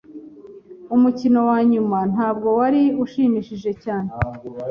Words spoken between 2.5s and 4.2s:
wari ushimishije cyane.